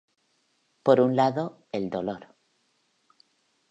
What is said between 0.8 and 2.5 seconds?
Por un lado, el dolor.